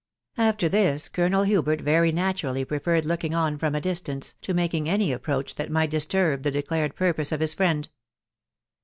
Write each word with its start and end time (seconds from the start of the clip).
After 0.39 0.67
this, 0.67 1.07
Colonel 1.09 1.43
Hubert 1.43 1.81
very 1.81 2.11
naturally 2.11 2.65
preferred 2.65 3.05
looking 3.05 3.35
on 3.35 3.59
from 3.59 3.75
a 3.75 3.79
distance, 3.81 4.33
to 4.41 4.51
making 4.51 4.89
any 4.89 5.11
approach 5.11 5.53
that 5.53 5.69
might 5.69 5.91
disturb 5.91 6.41
the 6.41 6.49
declared 6.49 6.95
purpose 6.95 7.31
of 7.31 7.39
his 7.39 7.53
friend. 7.53 7.87